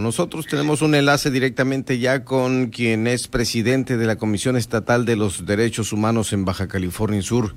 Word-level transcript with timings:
Nosotros 0.00 0.46
tenemos 0.46 0.82
un 0.82 0.94
enlace 0.94 1.30
directamente 1.30 1.98
ya 1.98 2.24
con 2.24 2.68
quien 2.68 3.06
es 3.06 3.28
presidente 3.28 3.96
de 3.96 4.06
la 4.06 4.16
Comisión 4.16 4.56
Estatal 4.56 5.04
de 5.04 5.16
los 5.16 5.46
Derechos 5.46 5.92
Humanos 5.92 6.32
en 6.32 6.44
Baja 6.44 6.68
California 6.68 7.22
Sur. 7.22 7.54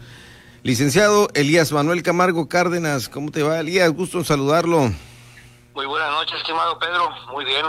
Licenciado 0.61 1.29
Elías 1.33 1.71
Manuel 1.71 2.03
Camargo 2.03 2.47
Cárdenas, 2.47 3.09
¿cómo 3.09 3.31
te 3.31 3.43
va 3.43 3.59
Elías? 3.59 3.91
Gusto 3.91 4.19
en 4.19 4.25
saludarlo. 4.25 4.91
Muy 5.73 5.85
buenas 5.85 6.11
noches, 6.11 6.37
estimado 6.37 6.77
Pedro. 6.77 7.09
Muy 7.31 7.45
bien, 7.45 7.65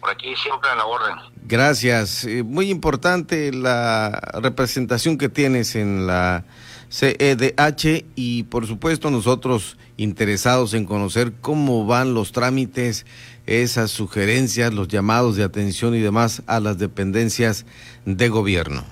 por 0.00 0.10
aquí 0.10 0.34
siempre 0.36 0.68
a 0.68 0.76
la 0.76 0.84
orden. 0.84 1.14
Gracias. 1.44 2.24
Eh, 2.24 2.42
muy 2.42 2.70
importante 2.70 3.52
la 3.52 4.20
representación 4.42 5.16
que 5.16 5.28
tienes 5.28 5.74
en 5.76 6.06
la 6.06 6.44
CEDH 6.90 8.06
y 8.14 8.44
por 8.44 8.66
supuesto 8.66 9.10
nosotros 9.10 9.76
interesados 9.96 10.74
en 10.74 10.86
conocer 10.86 11.32
cómo 11.40 11.86
van 11.86 12.14
los 12.14 12.32
trámites, 12.32 13.04
esas 13.46 13.90
sugerencias, 13.90 14.72
los 14.72 14.88
llamados 14.88 15.36
de 15.36 15.44
atención 15.44 15.94
y 15.94 16.00
demás 16.00 16.42
a 16.46 16.60
las 16.60 16.78
dependencias 16.78 17.66
de 18.04 18.28
gobierno. 18.28 18.84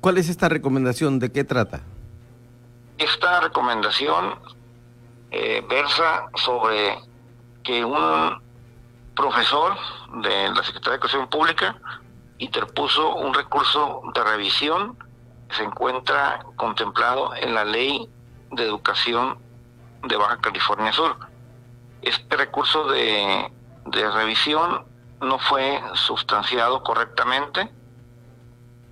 ¿Cuál 0.00 0.18
es 0.18 0.28
esta 0.28 0.48
recomendación? 0.48 1.18
¿De 1.18 1.32
qué 1.32 1.42
trata? 1.44 1.80
Esta 2.98 3.40
recomendación 3.40 4.38
eh, 5.30 5.64
versa 5.68 6.26
sobre 6.34 6.98
que 7.62 7.84
un 7.84 8.40
profesor 9.14 9.76
de 10.22 10.48
la 10.50 10.62
Secretaría 10.62 10.90
de 10.90 10.96
Educación 10.96 11.28
Pública 11.28 11.76
interpuso 12.38 13.14
un 13.16 13.34
recurso 13.34 14.02
de 14.14 14.22
revisión 14.22 14.96
se 15.50 15.62
encuentra 15.62 16.44
contemplado 16.56 17.34
en 17.34 17.54
la 17.54 17.64
Ley 17.64 18.08
de 18.50 18.64
Educación 18.64 19.38
de 20.04 20.16
Baja 20.16 20.38
California 20.38 20.92
Sur. 20.92 21.16
Este 22.02 22.36
recurso 22.36 22.84
de, 22.88 23.50
revisión 23.84 24.84
no 25.20 25.38
fue 25.38 25.80
sustanciado 25.94 26.82
correctamente 26.82 27.70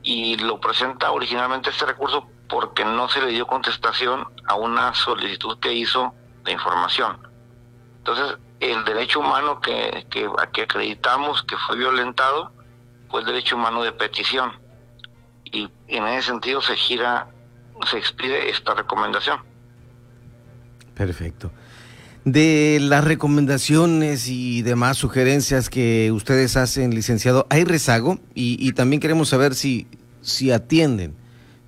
y 0.03 0.37
lo 0.37 0.61
presenta 0.61 1.11
originalmente 1.11 1.71
este 1.71 1.87
recurso 1.87 2.29
porque 2.49 2.85
no 2.85 3.09
se 3.09 3.21
le 3.21 3.29
dio 3.29 3.47
contestación 3.47 4.27
a 4.47 4.55
una 4.55 4.95
solicitud 4.95 5.59
que 5.59 5.73
hizo 5.73 6.14
de 6.45 6.53
información. 6.53 7.19
Entonces, 7.98 8.39
el 8.61 8.85
derecho 8.85 9.20
humano 9.20 9.61
que, 9.61 10.07
que, 10.11 10.31
que 10.53 10.63
acreditamos 10.63 11.43
que 11.43 11.57
fue 11.57 11.77
violentado 11.77 12.53
fue 13.09 13.20
el 13.20 13.27
derecho 13.27 13.57
humano 13.57 13.83
de 13.83 13.93
petición 13.93 14.64
y, 15.55 15.70
en 15.89 16.07
ese 16.09 16.29
sentido 16.29 16.61
se 16.61 16.77
gira, 16.77 17.29
se 17.91 17.98
expide 17.98 18.51
esta 18.51 18.75
recomendación. 18.75 19.41
Perfecto. 20.95 21.51
De 22.25 22.79
las 22.81 23.05
recomendaciones 23.05 24.29
y 24.29 24.63
demás 24.63 24.97
sugerencias 24.97 25.69
que 25.69 26.11
ustedes 26.11 26.57
hacen, 26.57 26.95
licenciado, 26.95 27.47
¿hay 27.51 27.64
rezago? 27.64 28.19
Y, 28.35 28.73
también 28.73 29.01
queremos 29.01 29.29
saber 29.29 29.55
si, 29.55 29.87
si 30.23 30.51
atienden 30.51 31.17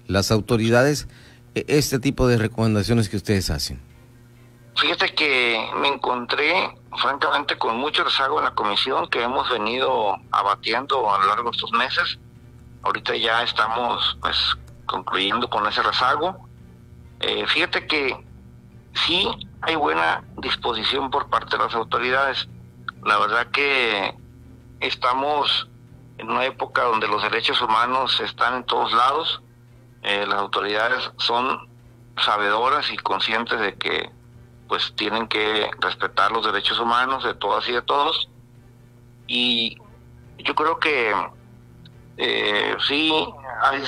las 0.06 0.30
autoridades 0.30 1.08
e, 1.54 1.64
este 1.68 1.98
tipo 1.98 2.26
de 2.26 2.38
recomendaciones 2.38 3.08
que 3.08 3.16
ustedes 3.16 3.50
hacen. 3.50 3.80
Fíjate 4.76 5.14
que 5.14 5.58
me 5.80 5.88
encontré 5.88 6.52
francamente 7.00 7.56
con 7.58 7.76
mucho 7.76 8.04
rezago 8.04 8.38
en 8.38 8.44
la 8.44 8.54
comisión 8.54 9.08
que 9.08 9.22
hemos 9.22 9.48
venido 9.50 10.16
abatiendo 10.30 11.10
a 11.14 11.18
lo 11.18 11.26
largo 11.26 11.50
de 11.50 11.56
estos 11.56 11.72
meses 11.72 12.18
Ahorita 12.82 13.16
ya 13.16 13.42
estamos 13.42 14.16
pues 14.20 14.36
concluyendo 14.86 15.48
con 15.50 15.66
ese 15.66 15.82
rezago. 15.82 16.48
Eh, 17.20 17.46
fíjate 17.46 17.86
que 17.86 18.24
sí 18.94 19.28
hay 19.62 19.74
buena 19.76 20.24
disposición 20.38 21.10
por 21.10 21.28
parte 21.28 21.56
de 21.56 21.64
las 21.64 21.74
autoridades. 21.74 22.48
La 23.04 23.18
verdad 23.18 23.48
que 23.48 24.14
estamos 24.80 25.68
en 26.18 26.30
una 26.30 26.44
época 26.44 26.82
donde 26.82 27.08
los 27.08 27.22
derechos 27.22 27.60
humanos 27.60 28.20
están 28.20 28.54
en 28.54 28.64
todos 28.64 28.92
lados. 28.92 29.42
Eh, 30.02 30.26
las 30.26 30.38
autoridades 30.38 31.10
son 31.18 31.68
sabedoras 32.18 32.90
y 32.90 32.96
conscientes 32.96 33.60
de 33.60 33.74
que 33.74 34.10
pues 34.68 34.94
tienen 34.96 35.28
que 35.28 35.70
respetar 35.80 36.32
los 36.32 36.44
derechos 36.44 36.78
humanos 36.80 37.24
de 37.24 37.34
todas 37.34 37.68
y 37.68 37.72
de 37.72 37.82
todos. 37.82 38.28
Y 39.26 39.78
yo 40.38 40.54
creo 40.54 40.78
que 40.78 41.14
eh, 42.16 42.76
sí, 42.86 43.12
hay, 43.62 43.82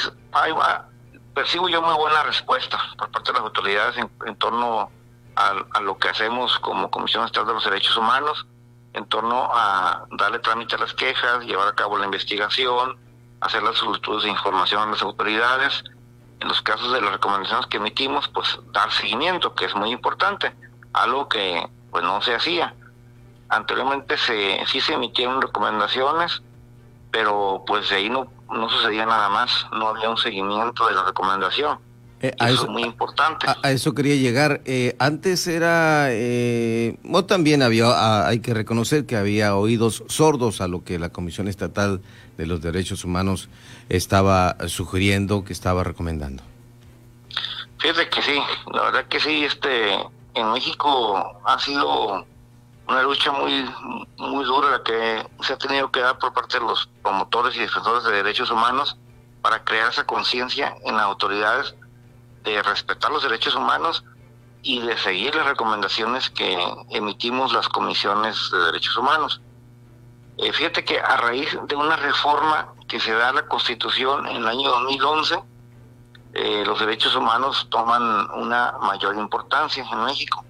percibo 1.35 1.69
yo 1.69 1.81
muy 1.81 1.95
buena 1.95 2.23
respuesta 2.25 2.79
por 2.97 3.11
parte 3.11 3.33
de 3.33 3.39
las 3.39 3.43
autoridades 3.43 3.97
en, 3.97 4.37
torno 4.37 4.91
a, 5.37 5.81
lo 5.81 5.97
que 5.99 6.09
hacemos 6.09 6.59
como 6.59 6.91
Comisión 6.91 7.25
Estatal 7.25 7.49
de 7.49 7.55
los 7.55 7.65
Derechos 7.65 7.97
Humanos, 7.97 8.47
en 8.93 9.07
torno 9.07 9.49
a 9.53 10.05
darle 10.11 10.41
trámite 10.41 10.75
a 10.75 10.79
las 10.79 10.93
quejas, 10.95 11.45
llevar 11.45 11.69
a 11.69 11.75
cabo 11.75 11.97
la 11.97 12.07
investigación, 12.07 12.99
hacer 13.41 13.63
las 13.63 13.77
solicitudes 13.77 14.25
de 14.25 14.31
información 14.31 14.83
a 14.83 14.91
las 14.91 15.03
autoridades. 15.03 15.85
En 16.41 16.49
los 16.49 16.61
casos 16.63 16.93
de 16.93 17.01
las 17.01 17.13
recomendaciones 17.13 17.67
que 17.67 17.79
emitimos, 17.79 18.29
pues 18.29 18.59
dar 18.73 18.91
seguimiento, 18.93 19.55
que 19.55 19.65
es 19.65 19.75
muy 19.75 19.91
importante, 19.91 20.55
algo 20.93 21.29
que 21.29 21.69
pues 21.91 22.05
no 22.05 22.21
se 22.23 22.35
hacía. 22.35 22.75
Anteriormente 23.49 24.17
se, 24.19 24.65
sí 24.67 24.81
se 24.81 24.95
emitieron 24.95 25.41
recomendaciones, 25.41 26.43
pero 27.11 27.65
pues 27.67 27.89
de 27.89 27.97
ahí 27.97 28.11
no, 28.11 28.31
no 28.51 28.69
sucedía 28.69 29.07
nada 29.07 29.29
más, 29.29 29.67
no 29.73 29.89
había 29.89 30.11
un 30.11 30.17
seguimiento 30.17 30.87
de 30.87 30.95
la 30.95 31.05
recomendación. 31.05 31.79
Eh, 32.21 32.35
eso, 32.41 32.65
es 32.65 32.69
muy 32.69 32.83
importante. 32.83 33.47
A, 33.47 33.71
eso 33.71 33.95
quería 33.95 34.17
llegar. 34.17 34.61
Eh, 34.65 34.97
antes 34.99 35.47
era, 35.47 36.09
eh, 36.11 36.99
o 37.09 37.25
también 37.25 37.63
había, 37.63 38.27
hay 38.27 38.41
que 38.41 38.55
reconocer 38.55 39.07
que 39.07 39.17
había 39.17 39.55
oídos 39.55 40.03
sordos 40.09 40.61
a 40.61 40.67
lo 40.67 40.83
que 40.83 40.99
la 40.99 41.11
Comisión 41.11 41.47
Estatal 41.47 42.01
de 42.37 42.47
los 42.47 42.61
Derechos 42.61 43.05
Humanos 43.05 43.49
estaba 43.89 44.57
sugiriendo, 44.67 45.45
que 45.45 45.53
estaba 45.53 45.85
recomendando. 45.85 46.43
Fíjate 47.79 48.09
que 48.11 48.23
sí, 48.23 48.41
la 48.73 48.83
verdad 48.83 49.05
que 49.07 49.21
sí, 49.21 49.45
este, 49.45 49.95
en 50.35 50.53
México 50.53 51.41
ha 51.45 51.59
sido 51.61 52.27
una 52.89 53.03
lucha 53.03 53.31
muy 53.33 53.69
muy 54.17 54.45
dura 54.45 54.71
la 54.71 54.83
que 54.83 55.27
se 55.43 55.53
ha 55.53 55.59
tenido 55.59 55.91
que 55.91 56.01
dar 56.01 56.19
por 56.19 56.33
parte 56.33 56.59
de 56.59 56.65
los 56.65 56.89
promotores 57.03 57.55
y 57.57 57.61
defensores 57.61 58.05
de 58.05 58.13
derechos 58.13 58.51
humanos 58.51 58.97
para 59.43 59.63
crear 59.63 59.91
esa 59.91 60.05
conciencia 60.05 60.75
en 60.85 60.97
las 60.97 61.05
autoridades 61.05 61.75
de 62.45 62.63
respetar 62.63 63.11
los 63.11 63.23
derechos 63.23 63.55
humanos 63.55 64.05
y 64.63 64.81
de 64.81 64.97
seguir 64.99 65.35
las 65.35 65.47
recomendaciones 65.47 66.31
que 66.31 66.59
emitimos 66.91 67.53
las 67.53 67.69
comisiones 67.69 68.51
de 68.51 68.59
derechos 68.59 68.97
humanos. 68.97 69.41
Eh, 70.39 70.53
fíjate 70.53 70.85
que 70.85 70.99
a 70.99 71.17
raíz 71.17 71.57
de 71.69 71.77
una 71.77 71.97
reforma 71.97 72.73
que 72.89 73.01
se 73.01 73.13
da 73.13 73.29
a 73.29 73.33
la 73.33 73.47
Constitución 73.47 74.27
en 74.27 74.37
el 74.37 74.49
año 74.49 74.71
2011, 74.71 75.39
eh, 76.35 76.65
los 76.67 76.79
derechos 76.81 77.15
humanos 77.15 77.67
toman 77.71 78.31
una 78.33 78.73
mayor 78.81 79.17
importancia 79.17 79.85
en 79.91 80.05
México. 80.05 80.45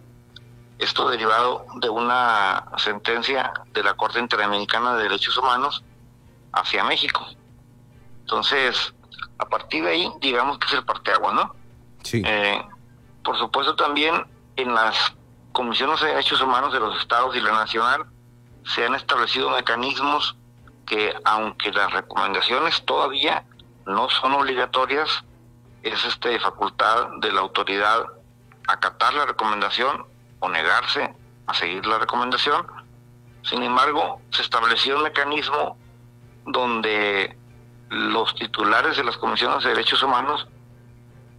Esto 0.79 1.11
derivado 1.11 1.67
de 1.77 1.89
una 1.89 2.65
sentencia 2.77 3.53
de 3.73 3.83
la 3.83 3.95
Corte 3.95 4.21
Interamericana 4.21 4.97
de 4.97 5.05
Derechos 5.05 5.37
Humanos 5.37 5.83
hacia 6.53 6.85
México. 6.85 7.27
Entonces, 8.21 8.95
a 9.39 9.47
partir 9.47 9.85
de 9.85 9.91
ahí, 9.91 10.13
digamos 10.21 10.59
que 10.59 10.67
es 10.67 10.75
el 10.75 10.85
parteagua, 10.85 11.33
¿no? 11.33 11.55
Sí. 12.03 12.23
Eh, 12.25 12.65
por 13.25 13.37
supuesto, 13.39 13.75
también 13.75 14.25
en 14.57 14.75
las 14.75 15.15
comisiones 15.53 16.01
de 16.01 16.09
derechos 16.09 16.41
humanos 16.41 16.73
de 16.73 16.81
los 16.81 17.01
estados 17.01 17.35
y 17.35 17.41
la 17.41 17.53
nacional 17.53 18.07
se 18.65 18.85
han 18.85 18.95
establecido 18.95 19.51
mecanismos 19.51 20.37
que 20.87 21.15
aunque 21.25 21.73
las 21.73 21.93
recomendaciones 21.93 22.85
todavía 22.85 23.45
no 23.87 24.09
son 24.09 24.33
obligatorias, 24.33 25.25
es 25.83 26.05
este 26.05 26.39
facultad 26.41 27.09
de 27.21 27.33
la 27.33 27.41
autoridad 27.41 28.05
acatar 28.67 29.15
la 29.15 29.27
recomendación 29.27 30.07
o 30.41 30.49
negarse 30.49 31.15
a 31.47 31.55
seguir 31.55 31.87
la 31.87 31.99
recomendación. 31.99 32.67
Sin 33.43 33.63
embargo, 33.63 34.21
se 34.31 34.43
estableció 34.43 34.97
un 34.97 35.05
mecanismo 35.05 35.77
donde 36.47 37.37
los 37.91 38.35
titulares 38.35 38.97
de 38.97 39.05
las 39.05 39.17
comisiones 39.17 39.65
de 39.65 39.71
derechos 39.71 40.03
humanos, 40.03 40.47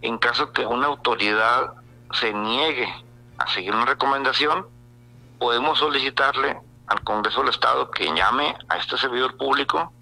en 0.02 0.18
caso 0.18 0.52
que 0.52 0.66
una 0.66 0.86
autoridad 0.86 1.74
se 2.12 2.32
niegue 2.32 2.88
a 3.38 3.46
seguir 3.48 3.74
una 3.74 3.84
recomendación, 3.84 4.66
podemos 5.38 5.78
solicitarle 5.78 6.60
al 6.86 7.02
Congreso 7.04 7.40
del 7.40 7.50
Estado 7.50 7.90
que 7.90 8.12
llame 8.12 8.56
a 8.68 8.76
este 8.78 8.98
servidor 8.98 9.36
público 9.36 9.92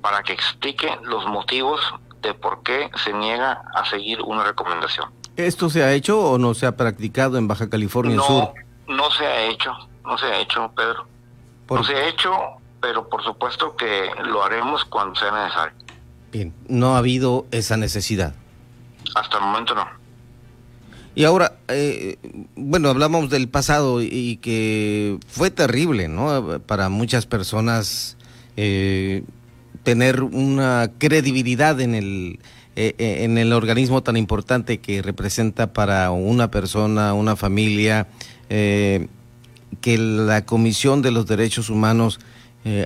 para 0.00 0.22
que 0.22 0.32
explique 0.32 0.98
los 1.02 1.26
motivos 1.26 1.80
de 2.22 2.32
por 2.34 2.62
qué 2.62 2.90
se 3.04 3.12
niega 3.12 3.62
a 3.74 3.84
seguir 3.84 4.22
una 4.22 4.44
recomendación. 4.44 5.12
¿Esto 5.36 5.68
se 5.68 5.82
ha 5.82 5.92
hecho 5.92 6.18
o 6.18 6.38
no 6.38 6.54
se 6.54 6.66
ha 6.66 6.76
practicado 6.76 7.36
en 7.36 7.46
Baja 7.46 7.68
California 7.68 8.18
Sur? 8.20 8.54
No 8.88 9.10
se 9.10 9.26
ha 9.26 9.50
hecho, 9.50 9.70
no 10.04 10.16
se 10.16 10.26
ha 10.26 10.40
hecho, 10.40 10.70
Pedro. 10.74 11.06
No 11.68 11.84
se 11.84 11.94
ha 11.94 12.08
hecho, 12.08 12.32
pero 12.80 13.08
por 13.08 13.22
supuesto 13.22 13.76
que 13.76 14.08
lo 14.24 14.42
haremos 14.42 14.84
cuando 14.84 15.14
sea 15.16 15.32
necesario. 15.32 15.76
Bien, 16.32 16.54
no 16.68 16.94
ha 16.94 16.98
habido 16.98 17.46
esa 17.50 17.76
necesidad. 17.76 18.34
Hasta 19.14 19.38
el 19.38 19.44
momento 19.44 19.74
no. 19.74 19.86
Y 21.14 21.24
ahora, 21.24 21.56
eh, 21.68 22.18
bueno, 22.56 22.90
hablamos 22.90 23.30
del 23.30 23.48
pasado 23.48 24.02
y 24.02 24.36
que 24.36 25.18
fue 25.26 25.50
terrible, 25.50 26.08
¿no? 26.08 26.60
Para 26.66 26.90
muchas 26.90 27.24
personas 27.26 28.18
eh, 28.56 29.24
tener 29.82 30.22
una 30.22 30.90
credibilidad 30.98 31.80
en 31.80 31.94
el, 31.94 32.38
eh, 32.76 32.94
en 32.98 33.38
el 33.38 33.52
organismo 33.52 34.02
tan 34.02 34.16
importante 34.16 34.78
que 34.78 35.02
representa 35.02 35.72
para 35.72 36.10
una 36.10 36.50
persona, 36.50 37.14
una 37.14 37.36
familia, 37.36 38.08
que 38.48 39.98
la 39.98 40.46
Comisión 40.46 41.02
de 41.02 41.10
los 41.10 41.26
Derechos 41.26 41.68
Humanos 41.68 42.20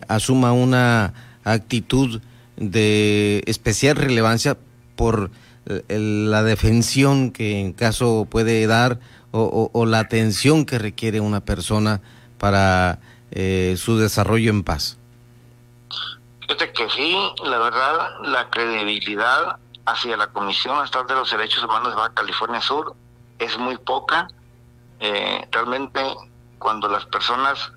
asuma 0.08 0.52
una 0.52 1.12
actitud 1.44 2.22
de 2.56 3.42
especial 3.46 3.96
relevancia 3.96 4.56
por 4.96 5.30
la 5.66 6.42
defensión 6.42 7.30
que 7.30 7.60
en 7.60 7.74
caso 7.74 8.26
puede 8.30 8.66
dar 8.66 8.98
o, 9.32 9.86
la 9.86 10.00
atención 10.00 10.64
que 10.64 10.78
requiere 10.78 11.20
una 11.20 11.40
persona 11.40 12.00
para 12.38 12.98
eh, 13.30 13.76
su 13.78 13.96
desarrollo 13.98 14.50
en 14.50 14.64
paz. 14.64 14.98
Fíjate 16.40 16.72
que 16.72 16.88
sí, 16.90 17.16
la 17.44 17.58
verdad, 17.58 18.10
la 18.24 18.50
credibilidad 18.50 19.58
hacia 19.86 20.16
la 20.16 20.28
Comisión 20.28 20.84
Estatal 20.84 21.06
de 21.08 21.14
los 21.14 21.30
Derechos 21.30 21.64
Humanos 21.64 21.90
de 21.90 21.96
Baja 21.96 22.14
California 22.14 22.60
Sur 22.60 22.94
es 23.38 23.58
muy 23.58 23.76
poca. 23.78 24.28
Eh, 25.00 25.48
realmente 25.50 26.00
cuando 26.58 26.88
las 26.88 27.06
personas 27.06 27.72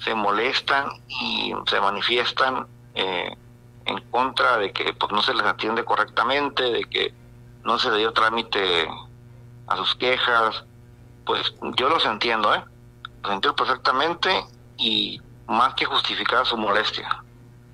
se 0.00 0.14
molestan 0.14 0.88
y 1.06 1.52
se 1.66 1.80
manifiestan 1.80 2.66
eh, 2.94 3.36
en 3.84 4.00
contra 4.10 4.56
de 4.58 4.72
que 4.72 4.92
pues, 4.94 5.12
no 5.12 5.22
se 5.22 5.34
les 5.34 5.44
atiende 5.44 5.84
correctamente, 5.84 6.62
de 6.62 6.84
que 6.84 7.14
no 7.64 7.78
se 7.78 7.90
le 7.90 7.98
dio 7.98 8.12
trámite 8.12 8.88
a 9.68 9.76
sus 9.76 9.94
quejas, 9.96 10.64
pues 11.24 11.54
yo 11.76 11.88
los 11.88 12.04
entiendo, 12.04 12.52
¿eh? 12.54 12.64
Los 13.22 13.32
entiendo 13.32 13.54
perfectamente 13.54 14.44
y 14.76 15.20
más 15.46 15.74
que 15.74 15.84
justificar 15.84 16.44
su 16.46 16.56
molestia, 16.56 17.21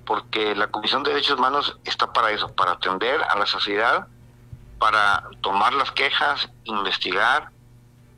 porque 0.09 0.55
la 0.55 0.69
Comisión 0.69 1.03
de 1.03 1.11
Derechos 1.11 1.39
Humanos 1.39 1.79
está 1.85 2.15
para 2.15 2.31
eso, 2.31 2.49
para 2.55 2.73
atender 2.73 3.23
a 3.23 3.39
la 3.39 3.45
sociedad, 3.45 4.09
para 4.79 5.29
tomar 5.43 5.75
las 5.75 5.93
quejas, 5.93 6.49
investigar 6.65 7.51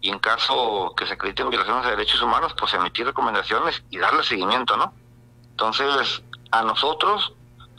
y 0.01 0.11
en 0.11 0.21
caso 0.21 0.95
que 0.97 1.05
se 1.05 1.15
acrediten 1.15 1.51
violaciones 1.51 1.85
de 1.85 1.91
derechos 1.91 2.23
humanos, 2.23 2.55
pues 2.57 2.73
emitir 2.75 3.07
recomendaciones 3.07 3.83
y 3.91 3.99
darle 3.99 4.23
seguimiento, 4.23 4.77
¿no? 4.77 4.95
Entonces, 5.51 6.23
a 6.53 6.63
nosotros 6.63 7.33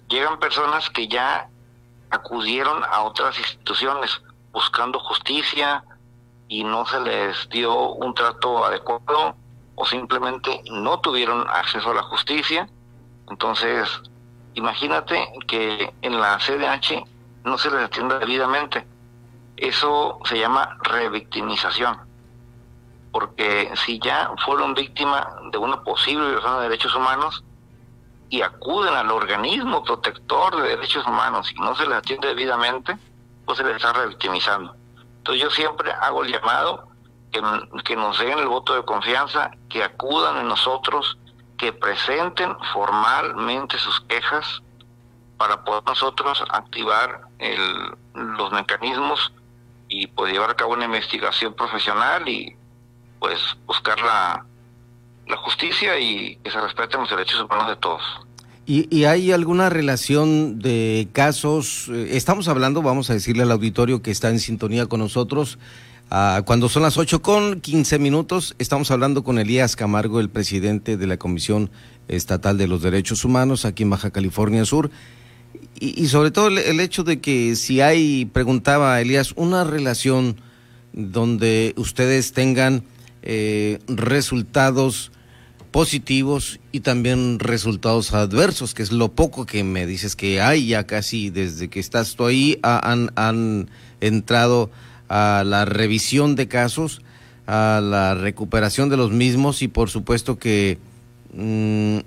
llegan 0.09 0.39
personas 0.39 0.89
que 0.89 1.07
ya 1.07 1.47
acudieron 2.09 2.83
a 2.83 3.03
otras 3.03 3.39
instituciones 3.39 4.21
buscando 4.51 4.99
justicia 4.99 5.85
y 6.49 6.65
no 6.65 6.85
se 6.85 6.99
les 6.99 7.47
dio 7.47 7.91
un 7.91 8.13
trato 8.13 8.65
adecuado 8.65 9.37
o 9.75 9.85
simplemente 9.85 10.63
no 10.69 10.99
tuvieron 10.99 11.49
acceso 11.49 11.91
a 11.91 11.93
la 11.93 12.03
justicia. 12.03 12.67
Entonces, 13.31 13.89
imagínate 14.53 15.27
que 15.47 15.91
en 16.01 16.19
la 16.19 16.37
CDH 16.37 17.03
no 17.45 17.57
se 17.57 17.71
les 17.71 17.85
atienda 17.85 18.19
debidamente. 18.19 18.85
Eso 19.57 20.19
se 20.25 20.37
llama 20.37 20.77
revictimización. 20.83 21.97
Porque 23.11 23.71
si 23.85 23.99
ya 23.99 24.31
fueron 24.45 24.73
víctimas 24.73 25.25
de 25.51 25.57
una 25.57 25.81
posible 25.83 26.27
violación 26.27 26.57
de 26.57 26.63
derechos 26.63 26.93
humanos, 26.93 27.43
y 28.29 28.41
acuden 28.41 28.93
al 28.93 29.11
organismo 29.11 29.83
protector 29.83 30.55
de 30.61 30.69
derechos 30.69 31.05
humanos 31.05 31.51
y 31.51 31.59
no 31.59 31.75
se 31.75 31.85
les 31.85 31.97
atiende 31.97 32.29
debidamente, 32.29 32.97
pues 33.45 33.57
se 33.57 33.63
les 33.65 33.75
está 33.75 33.91
revictimizando. 33.91 34.73
Entonces 35.17 35.43
yo 35.43 35.49
siempre 35.49 35.91
hago 35.91 36.23
el 36.23 36.31
llamado 36.31 36.87
que, 37.29 37.41
que 37.83 37.97
nos 37.97 38.17
den 38.19 38.39
el 38.39 38.47
voto 38.47 38.73
de 38.73 38.85
confianza, 38.85 39.51
que 39.67 39.83
acudan 39.83 40.37
en 40.37 40.47
nosotros, 40.47 41.17
que 41.61 41.71
presenten 41.71 42.57
formalmente 42.73 43.77
sus 43.77 44.01
quejas 44.01 44.63
para 45.37 45.63
poder 45.63 45.83
nosotros 45.85 46.43
activar 46.49 47.21
el, 47.37 47.95
los 48.15 48.51
mecanismos 48.51 49.31
y 49.87 50.07
pues 50.07 50.33
llevar 50.33 50.49
a 50.49 50.55
cabo 50.55 50.73
una 50.73 50.85
investigación 50.85 51.53
profesional 51.53 52.27
y 52.27 52.55
pues 53.19 53.39
buscar 53.67 54.01
la 54.01 54.43
justicia 55.37 55.99
y 55.99 56.35
que 56.37 56.49
se 56.49 56.59
respeten 56.59 57.01
los 57.01 57.11
derechos 57.11 57.39
humanos 57.41 57.67
de 57.67 57.75
todos. 57.75 58.21
¿Y, 58.73 59.03
hay 59.03 59.33
alguna 59.33 59.69
relación 59.69 60.59
de 60.59 61.09
casos? 61.11 61.89
Eh, 61.91 62.11
estamos 62.11 62.47
hablando, 62.47 62.81
vamos 62.81 63.09
a 63.09 63.13
decirle 63.13 63.43
al 63.43 63.51
auditorio 63.51 64.01
que 64.01 64.11
está 64.11 64.29
en 64.29 64.39
sintonía 64.39 64.85
con 64.85 65.01
nosotros, 65.01 65.59
ah, 66.09 66.43
cuando 66.45 66.69
son 66.69 66.83
las 66.83 66.97
8 66.97 67.21
con 67.21 67.59
15 67.59 67.99
minutos, 67.99 68.55
estamos 68.59 68.89
hablando 68.89 69.25
con 69.25 69.39
Elías 69.39 69.75
Camargo, 69.75 70.21
el 70.21 70.29
presidente 70.29 70.95
de 70.95 71.05
la 71.05 71.17
Comisión 71.17 71.69
Estatal 72.07 72.57
de 72.57 72.69
los 72.69 72.81
Derechos 72.81 73.25
Humanos 73.25 73.65
aquí 73.65 73.83
en 73.83 73.89
Baja 73.89 74.11
California 74.11 74.63
Sur. 74.63 74.89
Y, 75.77 76.07
sobre 76.07 76.31
todo 76.31 76.47
el, 76.47 76.79
hecho 76.79 77.03
de 77.03 77.19
que 77.19 77.57
si 77.57 77.81
hay, 77.81 78.23
preguntaba 78.23 79.01
Elías, 79.01 79.33
una 79.35 79.65
relación 79.65 80.37
donde 80.93 81.73
ustedes 81.75 82.31
tengan 82.31 82.85
eh, 83.21 83.79
resultados 83.87 85.11
positivos 85.71 86.59
y 86.71 86.81
también 86.81 87.39
resultados 87.39 88.13
adversos, 88.13 88.73
que 88.73 88.83
es 88.83 88.91
lo 88.91 89.13
poco 89.13 89.45
que 89.45 89.63
me 89.63 89.85
dices 89.87 90.15
que 90.15 90.41
hay 90.41 90.67
ya 90.67 90.85
casi 90.85 91.29
desde 91.29 91.69
que 91.69 91.79
estás 91.79 92.15
tú 92.15 92.25
ahí, 92.25 92.59
han, 92.61 93.11
han 93.15 93.69
entrado 94.01 94.69
a 95.07 95.43
la 95.45 95.65
revisión 95.65 96.35
de 96.35 96.47
casos, 96.47 97.01
a 97.47 97.81
la 97.81 98.15
recuperación 98.15 98.89
de 98.89 98.97
los 98.97 99.11
mismos 99.11 99.61
y 99.61 99.67
por 99.67 99.89
supuesto 99.89 100.37
que 100.37 100.77
mm, 101.33 101.99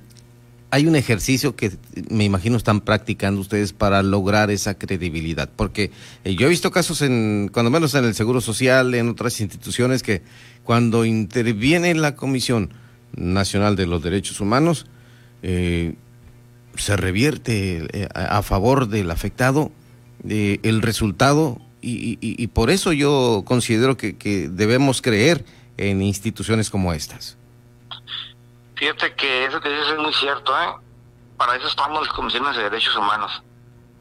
hay 0.71 0.87
un 0.87 0.97
ejercicio 0.97 1.55
que 1.55 1.73
me 2.11 2.25
imagino 2.25 2.57
están 2.57 2.81
practicando 2.81 3.41
ustedes 3.41 3.73
para 3.73 4.03
lograr 4.03 4.51
esa 4.51 4.75
credibilidad, 4.75 5.49
porque 5.55 5.91
eh, 6.25 6.35
yo 6.35 6.49
he 6.49 6.51
visto 6.51 6.71
casos 6.71 7.01
en, 7.01 7.49
cuando 7.53 7.71
menos 7.71 7.95
en 7.95 8.05
el 8.05 8.15
Seguro 8.15 8.41
Social, 8.41 8.93
en 8.95 9.09
otras 9.09 9.41
instituciones, 9.41 10.03
que 10.03 10.23
cuando 10.65 11.05
interviene 11.05 11.95
la 11.95 12.17
comisión 12.17 12.71
nacional 13.17 13.77
de 13.77 13.87
los 13.87 14.03
derechos 14.03 14.41
humanos, 14.41 14.87
eh, 15.43 15.97
se 16.77 16.97
revierte 16.97 17.87
eh, 17.93 18.09
a 18.15 18.43
favor 18.43 18.89
del 18.89 19.11
afectado 19.11 19.71
el 20.27 20.81
resultado 20.81 21.59
y, 21.87 22.47
por 22.49 22.71
eso 22.71 22.93
yo 22.93 23.43
considero 23.47 23.97
que, 23.97 24.15
debemos 24.51 25.03
creer 25.03 25.45
en 25.77 26.01
instituciones 26.01 26.71
como 26.71 26.95
estas. 26.95 27.37
Fíjate 28.77 29.15
que 29.15 29.45
eso 29.45 29.61
que 29.61 29.69
dices 29.69 29.89
es 29.93 29.99
muy 29.99 30.13
cierto, 30.15 30.53
¿eh? 30.59 30.75
Para 31.37 31.57
eso 31.57 31.69
estamos 31.69 32.07
las 32.07 32.15
comisiones 32.15 32.57
de 32.57 32.63
derechos 32.63 32.97
humanos, 32.97 33.43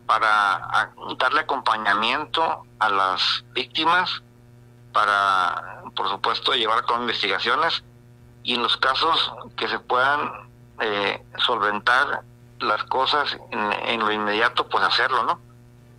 para 0.05 0.93
darle 1.19 1.41
acompañamiento 1.41 2.63
a 2.79 2.89
las 2.89 3.43
víctimas, 3.53 4.09
para, 4.93 5.83
por 5.95 6.09
supuesto, 6.09 6.53
llevar 6.53 6.85
cabo 6.85 7.01
investigaciones 7.01 7.83
y 8.43 8.55
en 8.55 8.63
los 8.63 8.77
casos 8.77 9.33
que 9.55 9.67
se 9.67 9.79
puedan 9.79 10.31
eh, 10.79 11.23
solventar 11.37 12.21
las 12.59 12.83
cosas 12.85 13.37
en, 13.51 13.99
lo 13.99 14.11
inmediato, 14.11 14.67
pues 14.67 14.83
hacerlo, 14.83 15.23
¿no? 15.23 15.39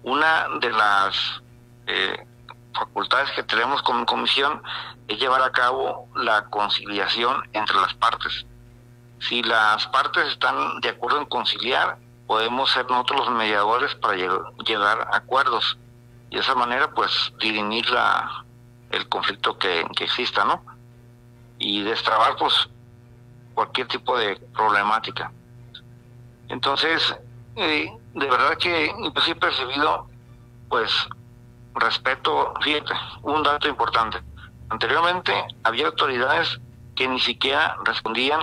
Una 0.03 0.49
de 0.61 0.71
las 0.71 1.43
eh, 1.87 2.27
facultades 2.75 3.31
que 3.33 3.43
tenemos 3.43 3.83
como 3.83 4.05
comisión 4.07 4.63
es 5.09 5.19
llevar 5.19 5.43
a 5.43 5.53
cabo 5.53 6.09
la 6.15 6.47
conciliación 6.47 7.43
entre 7.53 7.77
las 7.77 7.93
partes 7.95 8.47
Si 9.21 9.43
las 9.43 9.87
partes 9.89 10.27
están 10.29 10.81
de 10.81 10.89
acuerdo 10.89 11.19
en 11.19 11.27
conciliar, 11.27 11.99
podemos 12.27 12.71
ser 12.71 12.91
nosotros 12.91 13.27
los 13.27 13.31
mediadores 13.37 13.95
para 13.95 14.15
llegar 14.17 15.09
a 15.13 15.17
acuerdos 15.17 15.79
y 16.31 16.37
de 16.37 16.41
esa 16.41 16.55
manera 16.55 16.91
pues 16.91 17.33
dirimir 17.39 17.89
la, 17.91 18.45
el 18.91 19.09
conflicto 19.09 19.59
que, 19.59 19.87
que 19.97 20.05
exista, 20.05 20.45
¿no? 20.45 20.63
Y 21.59 21.83
destrabar 21.83 22.37
pues 22.37 22.69
cualquier 23.55 23.87
tipo 23.89 24.17
de 24.19 24.37
problemática. 24.55 25.31
Entonces, 26.49 27.15
eh, 27.57 27.91
de 28.15 28.27
verdad 28.27 28.57
que 28.59 28.91
pues, 29.13 29.29
he 29.29 29.35
percibido 29.35 30.09
pues 30.69 30.91
respeto, 31.75 32.55
fíjate, 32.61 32.93
un 33.23 33.43
dato 33.43 33.69
importante. 33.69 34.19
Anteriormente 34.69 35.33
había 35.63 35.87
autoridades 35.87 36.61
que 36.95 37.09
ni 37.09 37.21
siquiera 37.21 37.77
respondían 37.85 38.41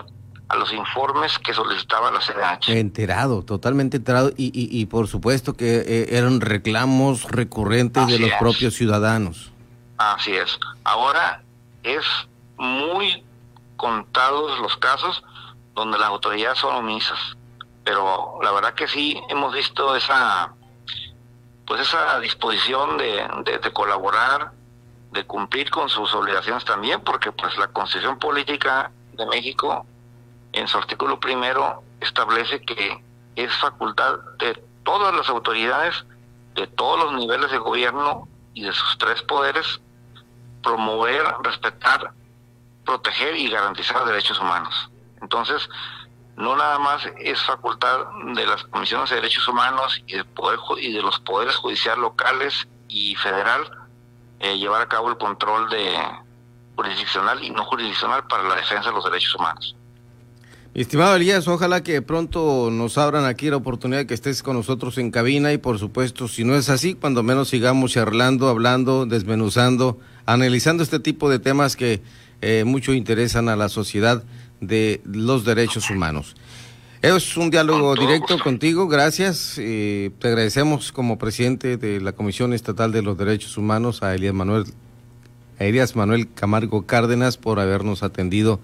a 0.49 0.57
los 0.57 0.73
informes 0.73 1.39
que 1.39 1.53
solicitaba 1.53 2.11
la 2.11 2.19
CDH. 2.19 2.69
Enterado, 2.77 3.43
totalmente 3.43 3.97
enterado 3.97 4.31
y, 4.35 4.51
y, 4.53 4.85
por 4.85 5.07
supuesto 5.07 5.53
que 5.53 5.77
eh, 5.79 6.17
eran 6.17 6.41
reclamos 6.41 7.23
recurrentes 7.31 8.07
de 8.07 8.19
los 8.19 8.31
propios 8.33 8.73
ciudadanos. 8.73 9.51
Así 9.97 10.35
es. 10.35 10.59
Ahora 10.83 11.41
es 11.83 12.03
muy 12.61 13.25
contados 13.75 14.59
los 14.59 14.77
casos 14.77 15.23
donde 15.73 15.97
las 15.97 16.09
autoridades 16.09 16.59
son 16.59 16.75
omisas, 16.75 17.17
pero 17.83 18.37
la 18.43 18.51
verdad 18.51 18.75
que 18.75 18.87
sí 18.87 19.19
hemos 19.29 19.51
visto 19.51 19.95
esa 19.95 20.53
pues 21.65 21.81
esa 21.81 22.19
disposición 22.19 22.97
de, 22.97 23.59
de 23.63 23.73
colaborar, 23.73 24.51
de 25.11 25.25
cumplir 25.25 25.71
con 25.71 25.89
sus 25.89 26.13
obligaciones 26.13 26.63
también, 26.63 27.01
porque 27.01 27.31
pues 27.31 27.57
la 27.57 27.67
Constitución 27.69 28.19
Política 28.19 28.91
de 29.13 29.25
México 29.25 29.85
en 30.51 30.67
su 30.67 30.77
artículo 30.77 31.19
primero 31.19 31.81
establece 31.99 32.61
que 32.61 33.03
es 33.35 33.51
facultad 33.57 34.19
de 34.37 34.53
todas 34.83 35.15
las 35.15 35.29
autoridades, 35.29 36.05
de 36.53 36.67
todos 36.67 37.05
los 37.05 37.13
niveles 37.13 37.49
de 37.49 37.57
gobierno 37.57 38.27
y 38.53 38.63
de 38.63 38.73
sus 38.73 38.97
tres 38.99 39.23
poderes, 39.23 39.79
promover, 40.61 41.23
respetar, 41.41 42.11
proteger 42.85 43.35
y 43.35 43.49
garantizar 43.49 44.05
derechos 44.05 44.39
humanos. 44.39 44.89
Entonces, 45.21 45.69
no 46.37 46.55
nada 46.55 46.79
más 46.79 47.03
es 47.19 47.41
facultad 47.43 48.05
de 48.33 48.45
las 48.45 48.63
comisiones 48.63 49.09
de 49.09 49.17
derechos 49.17 49.47
humanos 49.47 50.01
y 50.07 50.17
de, 50.17 50.23
poder, 50.23 50.59
y 50.79 50.93
de 50.93 51.01
los 51.01 51.19
poderes 51.19 51.55
judiciales 51.55 51.99
locales 51.99 52.67
y 52.87 53.15
federal 53.15 53.61
eh, 54.39 54.57
llevar 54.57 54.81
a 54.81 54.87
cabo 54.87 55.09
el 55.09 55.17
control 55.17 55.69
de 55.69 55.93
jurisdiccional 56.75 57.43
y 57.43 57.51
no 57.51 57.63
jurisdiccional 57.65 58.25
para 58.27 58.43
la 58.43 58.55
defensa 58.55 58.89
de 58.89 58.95
los 58.95 59.03
derechos 59.03 59.35
humanos. 59.35 59.75
Estimado 60.73 61.17
Elías, 61.17 61.49
ojalá 61.49 61.83
que 61.83 62.01
pronto 62.01 62.69
nos 62.71 62.97
abran 62.97 63.25
aquí 63.25 63.49
la 63.49 63.57
oportunidad 63.57 63.99
de 63.99 64.07
que 64.07 64.13
estés 64.13 64.41
con 64.41 64.55
nosotros 64.55 64.97
en 64.97 65.11
cabina 65.11 65.51
y 65.51 65.57
por 65.57 65.79
supuesto, 65.79 66.29
si 66.29 66.45
no 66.45 66.55
es 66.55 66.69
así, 66.69 66.95
cuando 66.95 67.23
menos 67.23 67.49
sigamos 67.49 67.91
charlando, 67.91 68.47
hablando, 68.47 69.05
desmenuzando, 69.05 69.99
analizando 70.25 70.81
este 70.81 70.99
tipo 70.99 71.29
de 71.29 71.39
temas 71.39 71.75
que 71.75 72.01
eh, 72.41 72.63
mucho 72.65 72.93
interesan 72.93 73.49
a 73.49 73.55
la 73.55 73.69
sociedad 73.69 74.23
de 74.59 75.01
los 75.05 75.45
derechos 75.45 75.89
humanos. 75.89 76.35
Es 77.01 77.35
un 77.35 77.49
diálogo 77.49 77.95
directo 77.95 78.37
contigo, 78.37 78.87
gracias. 78.87 79.55
Eh, 79.57 80.11
te 80.19 80.27
agradecemos 80.27 80.91
como 80.91 81.17
presidente 81.17 81.77
de 81.77 81.99
la 81.99 82.11
Comisión 82.11 82.53
Estatal 82.53 82.91
de 82.91 83.01
los 83.01 83.17
Derechos 83.17 83.57
Humanos 83.57 84.03
a 84.03 84.13
Elías 84.13 84.35
Manuel, 84.35 84.65
a 85.59 85.65
Elías 85.65 85.95
Manuel 85.95 86.31
Camargo 86.31 86.85
Cárdenas 86.85 87.37
por 87.37 87.59
habernos 87.59 88.03
atendido 88.03 88.59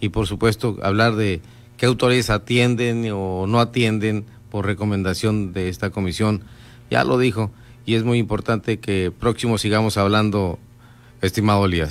y 0.00 0.08
por 0.08 0.26
supuesto 0.26 0.78
hablar 0.82 1.14
de 1.14 1.42
qué 1.76 1.84
autores 1.84 2.30
atienden 2.30 3.06
o 3.12 3.46
no 3.46 3.60
atienden 3.60 4.24
por 4.50 4.64
recomendación 4.64 5.52
de 5.52 5.68
esta 5.68 5.90
comisión. 5.90 6.42
Ya 6.90 7.04
lo 7.04 7.18
dijo 7.18 7.50
y 7.84 7.96
es 7.96 8.04
muy 8.04 8.18
importante 8.18 8.78
que 8.78 9.10
próximo 9.10 9.58
sigamos 9.58 9.98
hablando, 9.98 10.58
estimado 11.20 11.66
Elías. 11.66 11.82